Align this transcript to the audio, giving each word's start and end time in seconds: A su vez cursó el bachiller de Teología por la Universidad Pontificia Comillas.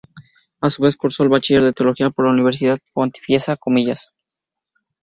A 0.61 0.71
su 0.71 0.81
vez 0.81 0.97
cursó 0.97 1.21
el 1.21 1.29
bachiller 1.29 1.61
de 1.61 1.73
Teología 1.73 2.09
por 2.09 2.25
la 2.25 2.31
Universidad 2.31 2.79
Pontificia 2.95 3.55
Comillas. 3.55 4.15